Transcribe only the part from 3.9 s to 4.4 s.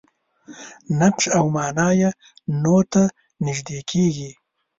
کېږي.